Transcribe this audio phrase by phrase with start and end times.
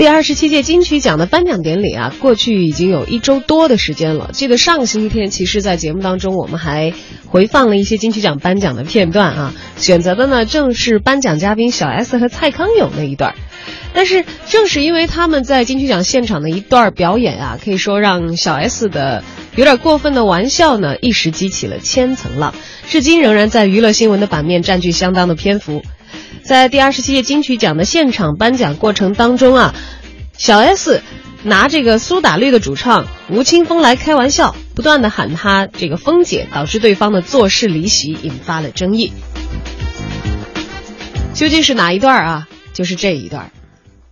[0.00, 4.30] 第二十七届金曲奖的颁奖典礼啊，过去已经有一周多的时间了。
[4.32, 6.94] 记得上个星期天，其实，在节目当中，我们还
[7.26, 13.34] 回放了一些金曲奖颁奖的片段啊，选择的呢正是颁奖嘉宾小 S 和蔡康永那一段。
[13.92, 19.22] 但是，正是因为他们在金曲奖现场的一段表演啊，可以说让小 S 的
[19.54, 22.54] 有点过分的玩笑呢，一时激起了千层浪，
[22.88, 25.82] 至今仍然在娱乐新闻的版面占据相当的篇幅。
[26.44, 29.74] 在第二十七届金曲奖的现场颁奖过程当中啊，
[30.36, 31.02] 小 S
[31.42, 39.12] 拿这个苏打绿的主唱吴青峰来开玩笑，不断的喊他这个峰姐，导致对方的坐视离席，引发了争议。
[41.34, 42.48] 究竟是哪一段啊？
[42.72, 43.50] 就是这一段。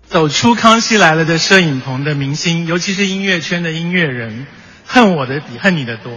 [0.06, 4.46] 走出康熙来了的摄影棚的明星，尤其是音乐圈的音乐人，
[4.86, 6.12] 恨我的比恨你的多。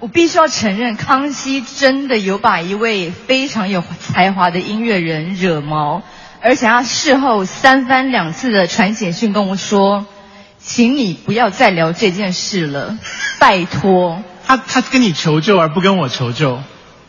[0.00, 0.08] 我。
[0.08, 6.02] 必须要承认，康熙真的有把一位非常有才华的音乐人惹毛，
[6.42, 10.06] 而且他事后三番两次的传简讯跟我说
[10.58, 12.98] ：“请你不要再聊这件事了，
[13.38, 16.60] 拜托。”他他跟你求救而不跟我求救，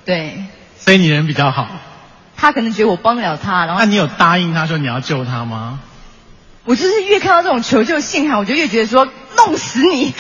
[0.06, 0.44] 对，
[0.78, 1.68] 所以你人比较好。
[2.38, 5.80] 他可能觉得我帮不了他，然后那你有答应他说你要救他吗？
[6.66, 10.14] 我就是越看到这种求救信函，我就越觉得说弄死你。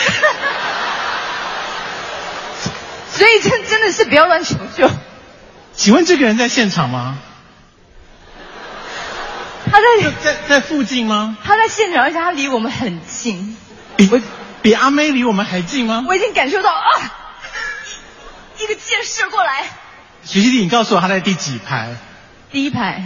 [3.11, 4.89] 所以真真的是不要乱求救。
[5.75, 7.17] 请问这个人在现场吗？
[9.71, 11.37] 他在在在附近吗？
[11.43, 13.55] 他在现场，而且他离我们很近。
[13.95, 14.09] 比
[14.61, 16.03] 比阿妹离我们还近吗？
[16.07, 16.89] 我已经感受到啊，
[18.59, 19.65] 一个箭射过来。
[20.25, 21.95] 徐熙娣，你告诉我他在第几排？
[22.51, 23.01] 第一排。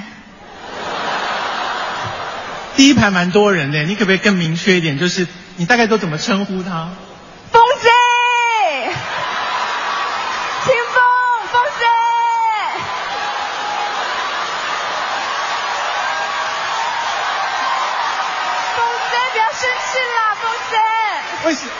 [2.75, 4.97] 第一排蛮多人的，你可不可以更明确一点？
[4.97, 6.89] 就是你大概都怎么称呼他？
[7.51, 7.89] 风姐。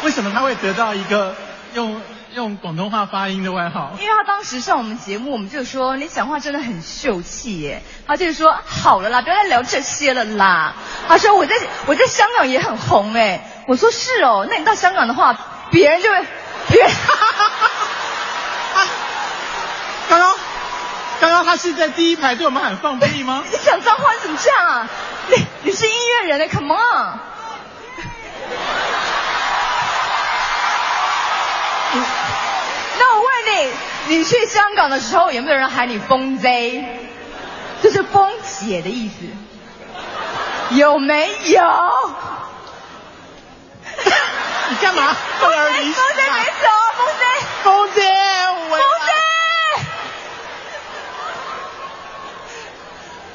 [0.03, 1.35] 为什为什么他会得到一个
[1.73, 2.01] 用
[2.35, 3.91] 用广东话发音的外号？
[3.99, 7.83] 因为他当时上我们节目，我们就说你讲话真的很秀气耶。
[8.07, 10.73] 他就是说好了啦，不要再聊这些了啦。
[11.09, 11.53] 他说我在
[11.85, 13.45] 我在香港也很红哎。
[13.67, 15.37] 我说是哦，那你到香港的话，
[15.69, 16.25] 别人就会
[16.69, 16.81] 别。
[20.07, 20.33] 刚刚
[21.19, 23.43] 刚刚他是在第一排对我们喊放屁吗？
[23.51, 24.87] 你讲脏话你怎么这样啊？
[25.27, 27.19] 你你是音乐人呢，Come on。
[32.97, 33.29] 那我问
[34.09, 36.83] 你，你去香港的时候有没有人喊你风 Z？
[37.81, 39.15] 就是风姐的意思，
[40.75, 41.61] 有没有？
[44.69, 45.15] 你 干嘛？
[45.39, 45.55] 风 Z，
[45.91, 46.67] 风 Z 没走，
[46.97, 47.23] 风 Z，
[47.63, 48.01] 风 Z，
[48.69, 49.11] 风 Z。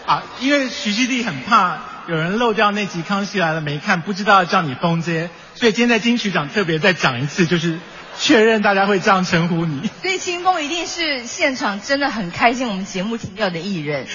[0.06, 1.78] 啊，因为徐熙娣很怕
[2.08, 7.78] 有人漏掉那集《康熙来了》没看，不知道叫你风 Z，所以今天在金曲奖特别再讲一次，就是。
[8.18, 14.06] 确认大家会这样称呼你，所以清风一定是现场真的很开心我们节目停掉的艺人，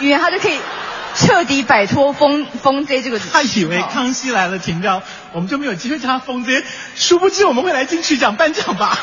[0.00, 0.58] 因为他就可以
[1.14, 3.18] 彻底摆脱风风 J 这个。
[3.18, 5.02] 他以为康熙来了停掉，
[5.32, 6.64] 我们就没有机会叫他风 J，
[6.96, 8.98] 殊不知我们会来金曲奖颁奖吧。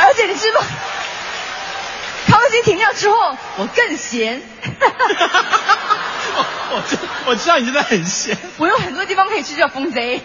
[0.00, 0.62] 而且你知道，
[2.28, 4.40] 康熙停掉之后，我更闲。
[6.30, 6.44] 我
[6.76, 10.22] 我知我知道你真的很闲，我有很多地方可以去叫风 J。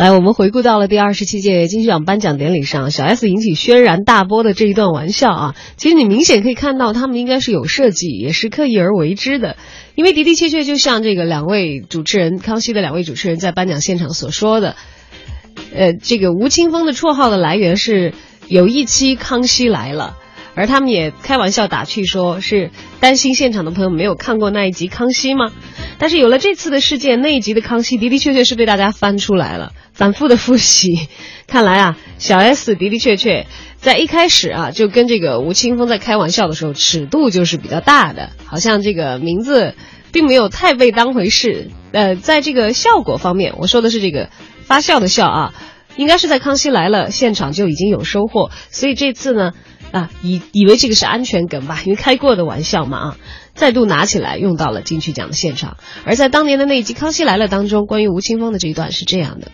[0.00, 9.58] 来，我们回顾到了第二十七届金曲奖颁奖典礼上，小 S 引起轩然大波的这一段玩笑啊，其实你明显可以看到，他们应该是有设计，也是刻意而为之的，
[9.96, 14.74] 因为的的确确就像这个两位主持人，康熙的两位主持人在颁奖现场所说的，
[15.74, 18.14] 呃，这个吴青峰的绰号的来源是
[18.48, 20.16] 有一期《康熙来了》。
[20.56, 25.52] 而他们也开玩笑打趣，说是担心现场的朋友没有看过那一集《康熙》吗？
[25.98, 31.08] 但是有了这次的事件，那一集的《康熙》的的确确是被大家翻出来了，反复的复习。
[31.46, 33.46] 看来啊，小 S 的的确确
[33.76, 39.74] 在一开始啊，就跟这个吴青峰在开玩笑的时候，尺度就是比较大的，好像这个名字
[40.10, 41.68] 并没有太被当回事。
[41.92, 44.30] 呃，在这个效果方面，我说的是这个
[44.62, 45.54] 发笑的笑啊，
[45.96, 49.52] 应该是在《康熙来了》现场就已经有收获，所以这次呢。
[49.92, 53.16] 啊，以以为这个是安全梗吧，因为开过的玩笑嘛啊，
[53.56, 55.78] 再度拿起来用到了金曲奖的现场。
[56.04, 59.50] 而在当年的那一集《康熙来了》当中，关于吴青峰的这一段是这样的：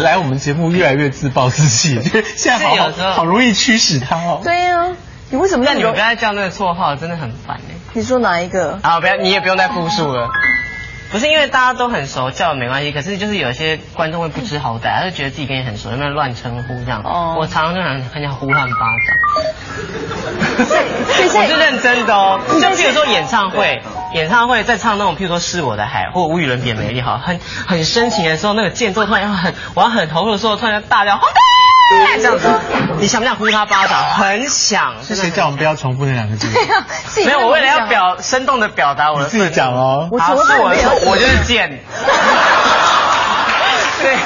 [0.00, 2.00] 来我们节目越来越自暴自弃，
[2.34, 4.40] 现在好好容易驱使他哦。
[4.42, 4.88] 对啊，
[5.30, 5.64] 你为什么？
[5.64, 7.74] 那你刚才叫那个绰号真的很烦哎。
[7.92, 8.80] 你说哪一个？
[8.82, 10.28] 啊，不要，你也不用再复述了。
[11.12, 12.90] 不是因为大家都很熟，叫没关系。
[12.90, 17.00] 可是就是有一些观众会不知好歹，他就觉得自己跟你很熟，有没有乱称呼这样？
[17.04, 19.16] 哦我常常就想很想呼他们巴掌。
[21.36, 23.80] 我是认真的哦，就比如说演唱会，
[24.14, 32.48] 演唱会在唱那种譬如说《是我的海》或无与伦比的美丽好，很很深情的时候，那个间奏突然要很我要很投入的时候，突然大叫红灯这样子，
[33.00, 34.04] 你想不想呼他巴掌？
[34.10, 35.02] 很想。
[35.02, 36.46] 是谁叫我们不要重复那两个字？
[37.26, 40.08] 没有，我为了要表生动的表达我的你自己讲哦。
[40.12, 41.68] 我好，是我的错，我就是贱。
[44.00, 44.16] 对，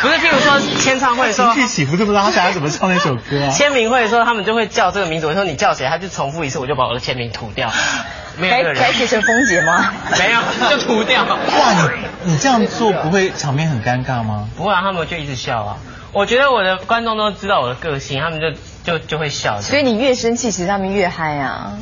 [0.00, 3.50] 不是，譬如说签唱会的时候情，绪起伏这么大，他想要怎么唱那首歌啊？
[3.52, 5.26] 签名会的时候，他们就会叫这个名字。
[5.26, 7.70] 我说你叫谁，他就重复一次，我就把我的签名涂掉。
[8.40, 9.92] 没有该这个人该，写成风姐吗？
[10.18, 10.40] 没有
[10.70, 11.24] 就涂掉。
[11.24, 11.36] 哇，
[12.24, 14.48] 你你这样做不会场面很尴尬吗？
[14.56, 15.76] 不会啊，他们就一直笑啊。
[16.12, 18.50] 我觉得我的观众都知道我的个性，他们就
[18.82, 19.60] 就就会笑。
[19.60, 21.78] 所以你越生气，其实他们越嗨啊。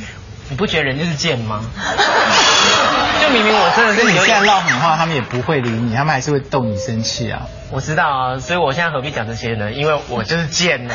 [0.51, 1.63] 你不觉得人就是贱吗？
[3.29, 7.43] 就明明我真的跟你现在唠狠话，他们也不会理你，他们还是会逗你生气啊。
[7.71, 9.71] 我知道啊，所以我现在何必讲这些呢？
[9.71, 10.95] 因为我就是贱呢。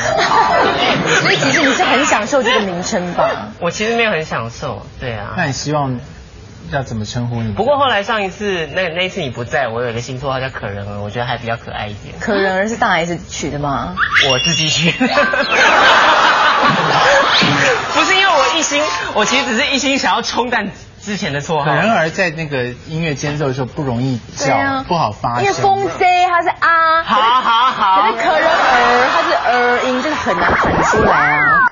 [1.22, 3.50] 所以其实你是很享受这个名称吧？
[3.62, 5.34] 我其实没有很享受，对啊。
[5.38, 6.00] 那你希望
[6.72, 7.52] 要怎么称呼你？
[7.52, 12.16] 不过后来上一次那那一次你不在，我有一个新绰号叫可人儿，我觉得还比较可爱一点。
[12.20, 13.96] 可人儿是大 S 取的吗？
[14.32, 15.08] 我自己取的。
[17.94, 18.82] 不是因为我一心，
[19.14, 20.72] 我其实只是一心想要冲淡
[21.04, 21.66] 之前的绰号。
[21.66, 25.44] 可人儿在那个音乐间奏的时候不容易叫，不好发声。
[25.44, 31.63] 因为风 C 它是啊，好好好可是可人儿它是儿音，就是很难喊出来啊。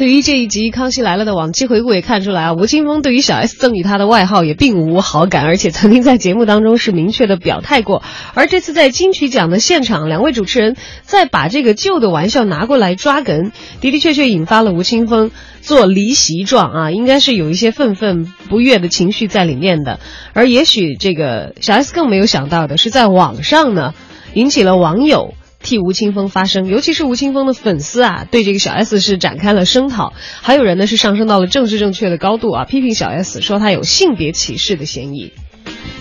[0.00, 8.02] 对于这一集《康熙来了》的往期回顾也看出来啊，吴青峰对于小 S 赠予他的外号也并无好感，而且曾经在节目当中是明确的表态过。
[8.32, 13.52] 而这次在金曲奖的现场，两位主持人再把这个旧的玩笑拿过来抓梗，
[13.82, 20.00] 的的确确引发了吴青峰做离席状啊，应该是有一些愤愤不悦的情绪在里面的。
[20.32, 23.92] 而也许这个小 S 更没有想到的是，在网上呢，
[24.32, 25.34] 引起了网友。
[25.62, 30.12] 替吴青峰发声，尤其是吴青峰的粉丝啊，对这个小 S 是展开了声讨，
[30.42, 35.32] 还有人呢是上升到了政治正确的高度啊，批评小 S 说他有性别歧视的嫌疑。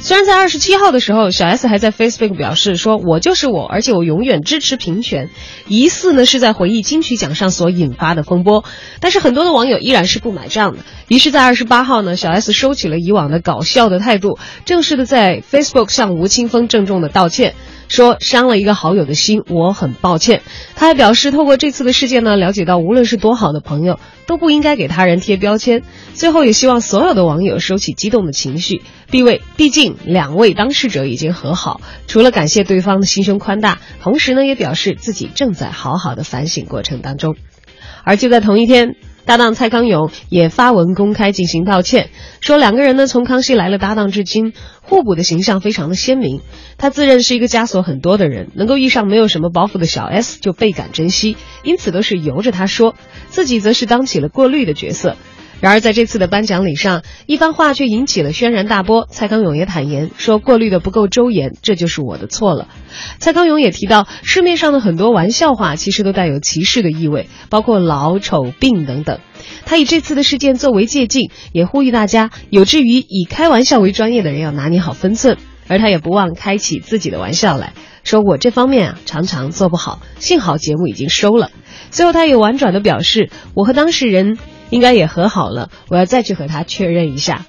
[0.01, 5.29] 虽然在二十七号的时候，小 S 还在 Facebook 表示说：“我就是我，而且我永远支持平权。”
[5.67, 8.63] 疑似呢是在回忆金曲奖上所引发的风波，
[9.01, 10.79] 但是很多的网友依然是不买账的。
[11.09, 17.56] 于是，在二十八号呢，小 S 收起了以往的搞笑的态度，正式的在 Facebook 向吴青峰郑重的道歉。
[17.89, 20.41] 说伤了一个好友的心，我很抱歉。
[20.75, 25.83] 他还表示，透过这次的事件呢，了解到无论是多好的朋友，都不应该给他人贴标签。
[26.13, 31.81] 最后也希望所有的网友收起激动的情绪，毕为毕竟两位当事者已经和好。
[32.07, 37.35] 除了感谢对方的心胸宽大，同时呢，也表示自己正在好好的反省过程当中。
[38.06, 38.95] 而就在同一天。
[39.29, 42.09] 搭档蔡康永也发文公开进行道歉，
[42.41, 46.41] 说两个人呢从康熙来了搭档至今，互补的形象非常的鲜明。
[46.79, 52.95] 他自认是一个枷锁很多的人，能够遇上没有什么包袱的小 S 就倍感珍惜，因此都是由着他说，
[53.27, 55.15] 自己则是当起了过滤的角色。
[55.61, 59.07] 然而在这次的颁奖礼上，一番话却引起了轩然大波。
[59.09, 62.67] 蔡康永也坦言说，过滤的不够周延，这就是我的错了。
[63.19, 69.19] 蔡康永也提到，市面上的很多玩笑话其实都带有歧视的意味，包括老、丑、病等等。
[69.65, 75.38] 他以这次的事件作为借鉴，也呼吁大家，有志于以开玩笑为专业的人要拿捏好分寸。
[75.67, 77.73] 而他也不忘开起自己的玩笑来
[78.03, 81.51] 说：“我这方面啊常常做不好，幸好节目已经收了。”
[81.91, 84.39] 最后他也婉转的表示：“我和当事人。”
[84.69, 87.45] 应该也和好了，我要再去和他确认一下。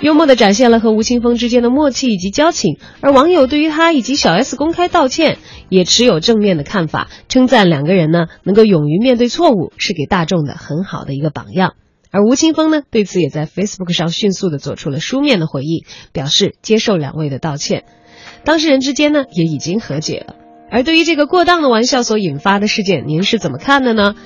[0.00, 5.38] 幽默的展现了和吴青峰之间的默契以及交情，而网友对于他以及小 S 公开道歉
[5.68, 11.74] 也持有正面的看法，称赞两个人呢能够勇于面对错误，是给大众的很好的一个榜样。
[12.10, 17.84] 而吴青峰呢对此也在 Facebook 上迅速的做出了书面的回应，表示接受两位的道歉，
[18.44, 20.34] 当事人之间呢也已经和解了。
[20.68, 24.16] 而对于这个过当的玩笑所引发的事件，您是怎么看的呢？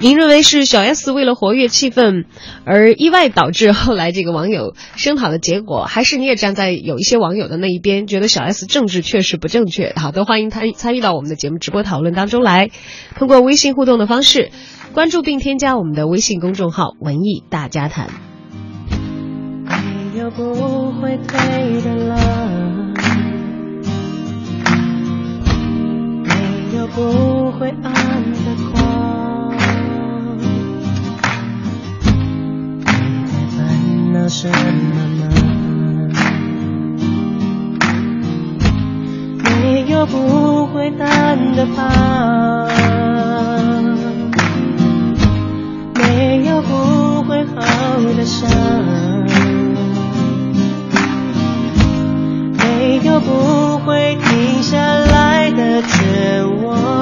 [0.00, 2.26] 您认为是小 S 为了活跃气氛
[2.64, 9.92] 而意外导致后来这个网友声讨的结果，还是你也站在有一些网友的那一边，觉得小 S 政治确实不正确？
[9.96, 12.70] 好，都欢迎参参与到我们的节目直播讨论当中来，
[13.16, 14.52] 通过微信互动的方式
[14.92, 18.08] 关注并添加我们的微信公众号“文艺大家谈”。
[19.66, 22.94] 没有不会退的了，
[26.24, 28.67] 没有不会暗的
[34.40, 34.54] 什么
[35.18, 35.26] 呢
[39.42, 42.68] 没有不会淡的疤
[45.96, 47.56] 没有不会好
[48.16, 48.48] 的伤
[52.58, 56.97] 没有不会停下来的绝望。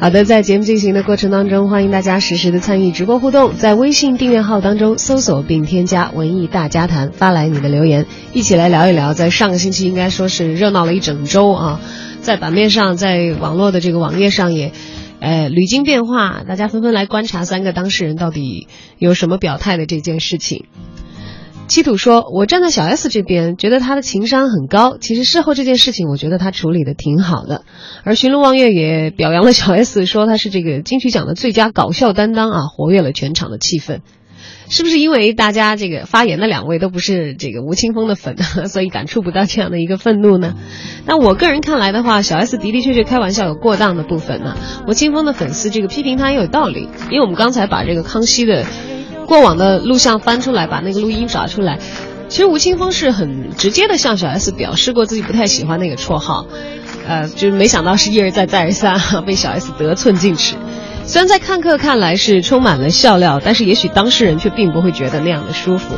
[0.00, 9.12] 好的，在节目进行的过程当中，欢迎大家实时的参与直播互动，在微信订阅号当中搜索并添加“文艺大家谈”，发来你的留言，一起来聊一聊。
[9.12, 11.80] 在上个星期应该说是热闹了一整周啊，
[12.22, 14.72] 在版面上，在网络的这个网页上也，
[15.20, 20.64] 呃，屡经变化，大家纷纷来观察三个当事人到底有什么表态的这件事情。
[21.70, 24.98] 七土说：“我站在小 S 这边，觉得他的情商很高。
[25.00, 27.62] 其实事后这件事情，我觉得他处理的挺好的。
[28.02, 34.00] 而寻龙望月也表扬了 小 S，说他是这个金曲奖的最佳搞笑担当啊，活跃了全场的气氛。
[34.68, 38.36] 是不是因为大家这个发言的两位都不是这个吴青峰的粉，
[38.66, 40.54] 所以感触不到这样的一个愤怒呢？
[41.06, 44.56] 那我个人看来的话，小 S 的的确确开玩笑有过当的部分呢。
[44.88, 48.66] 吴青峰的粉丝这个批评他也有道理，因为我们刚才把这个康熙的。”
[49.30, 51.78] 过往的录像翻出来，把那个录音找出来。
[52.28, 56.46] 其实吴青峰是很直接的向小 S 表示过自己不太喜欢那个绰号，
[57.06, 60.56] 呃，就是没想到是一而再再而三 被小 S 得寸进尺。
[61.06, 65.94] 虽然在看客看来是充满了笑料，但是也许当事人却并不会觉得那样的舒服。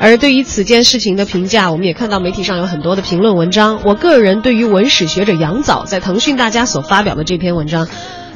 [0.00, 3.80] 而对于此件事情的评价，我们也看到媒体上有很多的评论文章。
[3.84, 7.86] 我个人对于文史学者杨早在腾讯大家所发表的这篇文章，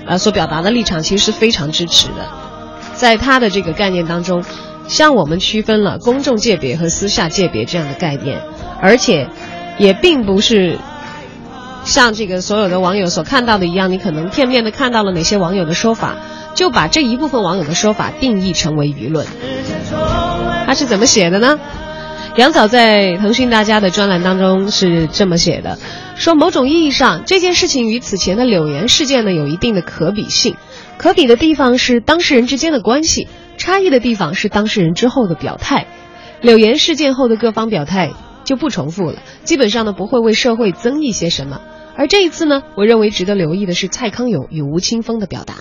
[0.06, 2.47] 呃，所表达的立场其实是非常支持的。
[2.98, 4.44] 在他的这个概念当中，
[4.88, 8.42] 向我们区分了公众界别和私下界别这样的概念，
[8.82, 9.28] 而且，
[9.78, 10.78] 也并不是
[11.84, 16.16] 像这个所有的网友所看到的一样，你可能片面的看到了哪些网友的说法，
[16.54, 19.24] 就把这一部分网友的说法定义成为舆论。
[20.66, 21.58] 他是怎么写的呢？
[22.36, 25.78] 杨早在腾讯大家的专栏当中是这么写的，
[26.14, 30.54] 说某种意义上这件事情与此前的柳岩事件呢有一定的可比性。
[30.98, 35.86] 可比的地方是当事人之间的关系，差异的地方是当事人之后的表态。
[36.40, 38.12] 柳岩事件后的各方表态
[38.44, 41.60] 就不重复了，基本上呢不会为社会增益些什么。
[41.96, 45.54] 而这一次呢，我认为值得留意的是蔡康永与吴青峰的表达。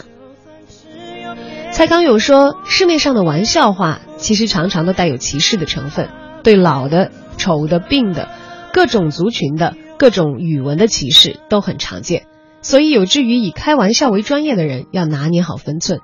[1.71, 6.09] 蔡康永说：“市面上的玩笑话其实常常都带有歧视的成分，
[6.47, 8.29] 对老的、丑的、病的、
[8.71, 12.25] 各种族群的各种语文的歧视都很常见。”
[12.63, 15.99] 所以，有志于以开玩笑为专业的人要拿捏好分寸。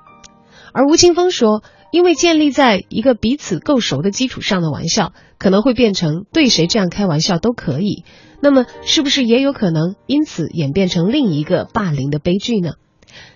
[0.74, 8.04] 而吴青峰说，因为建立在一个彼此够熟的基础上的玩笑，可能会变成对谁这样开玩笑都可以。
[8.42, 12.72] 那么，是不是也有可能因此演变成另一个霸凌的悲剧呢？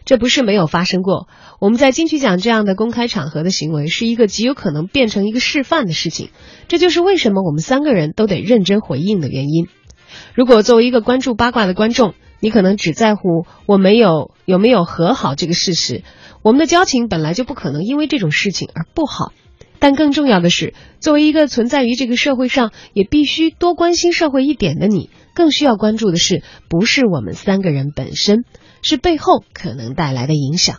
[0.05, 1.29] 这不是没有发生过。
[1.61, 6.31] 我们在金曲奖这样的公开场合的行为，是一个极有可能变成一个示范的事情。
[6.69, 9.67] 这就是为什么我们三个人都得认真回应的原因。
[10.35, 16.03] 如果作为一个关注八卦的观众，你可能只在乎我没有有没有和好这个事实，
[16.43, 19.33] 我们的交情本来就不可能因为这种事情而不好。
[19.81, 28.45] 但更重要的是，作为一个存在于这个社会上，也必须多关心社会一点的你，更需要关注的是，不是我们三个人本身，
[28.83, 30.79] 是背后可能带来的影响。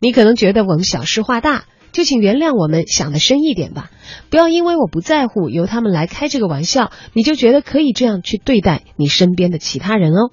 [0.00, 3.92] 你可能觉得我们小事化大，就请原谅我们想的深一点吧。
[4.30, 10.32] 不要因为我不在乎，由他们来开这个玩笑，你就觉得可以这样去对待你身边的其他人哦。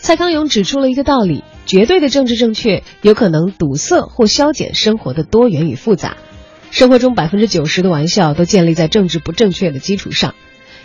[0.00, 6.16] 蔡康永指出了一个道理：绝对的政治正确有可能堵塞或消减生活的多元与复杂。
[6.70, 10.34] 生活中百分之九十的玩笑都建立在政治不正确的基础上。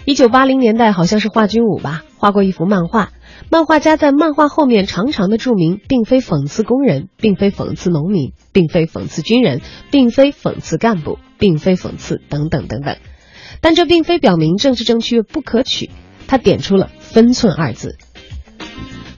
[0.05, 3.11] 一九八零年代好像是华君武吧，画过一幅漫画，
[3.49, 9.61] 漫画家在漫画后面长长的注明，并非讽刺工人，并非讽刺农民，并非讽刺军人，
[9.91, 12.97] 并非讽刺干部，并非讽刺等等等等。
[13.61, 15.89] 但这并非表明政治正确不可取，
[16.27, 17.97] 他点出了分寸二字。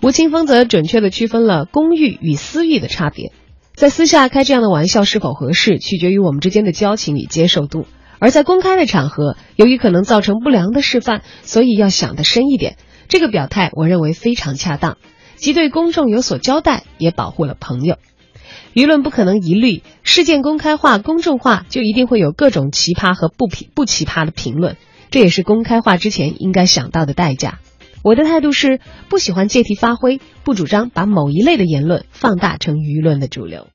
[0.04, 3.32] 吴青峰则准确地区分了公寓与私域的差别，
[3.76, 7.82] 在私下开这样的玩笑是否合适，取决于我们之间的交情与接受度；
[8.20, 12.78] 而在公开的场合，由于可能造成不良的示范，所以要想得深一点。
[13.10, 14.98] 这个表态，我认为非常恰当，
[15.36, 17.98] 既对公众有所交代，也保护了朋友。
[18.74, 24.78] 舆论不可能一律事件公开化、公众化，就一定会有各种奇葩和不平不奇葩的评论，
[25.12, 27.60] 这也是公开化之前应该想到的代价。
[28.06, 33.64] 我的态度是不喜欢借题发挥，不主张把某一类的言论放大成舆论的主流。